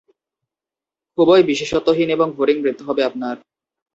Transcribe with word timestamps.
খুবই 1.17 1.41
বিশেষত্বহীন 1.43 2.09
এবং 2.09 2.27
বোরিং 2.37 2.57
মৃত্যু 2.61 2.83
হবে 2.87 3.01
আপনার! 3.03 3.35